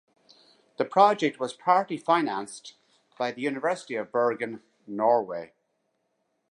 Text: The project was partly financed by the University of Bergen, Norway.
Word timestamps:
The 0.77 0.85
project 0.85 1.39
was 1.39 1.53
partly 1.53 1.95
financed 1.95 2.73
by 3.19 3.31
the 3.31 3.41
University 3.43 3.93
of 3.93 4.11
Bergen, 4.11 4.63
Norway. 4.87 5.53